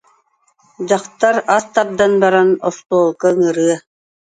[0.87, 3.77] Дьахтар ас тардан баран, остуолга ыҥырыа